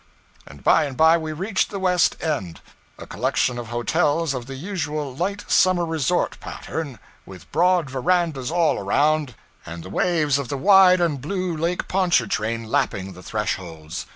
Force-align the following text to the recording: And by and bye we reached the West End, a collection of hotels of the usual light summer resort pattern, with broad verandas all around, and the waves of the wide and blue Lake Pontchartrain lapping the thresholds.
And 0.47 0.63
by 0.63 0.85
and 0.85 0.97
bye 0.97 1.19
we 1.19 1.31
reached 1.31 1.69
the 1.69 1.77
West 1.77 2.15
End, 2.23 2.59
a 2.97 3.05
collection 3.05 3.59
of 3.59 3.67
hotels 3.67 4.33
of 4.33 4.47
the 4.47 4.55
usual 4.55 5.15
light 5.15 5.45
summer 5.47 5.85
resort 5.85 6.39
pattern, 6.39 6.97
with 7.23 7.51
broad 7.51 7.87
verandas 7.87 8.49
all 8.49 8.79
around, 8.79 9.35
and 9.63 9.83
the 9.83 9.91
waves 9.91 10.39
of 10.39 10.47
the 10.49 10.57
wide 10.57 11.01
and 11.01 11.21
blue 11.21 11.55
Lake 11.55 11.87
Pontchartrain 11.87 12.63
lapping 12.63 13.13
the 13.13 13.21
thresholds. 13.21 14.07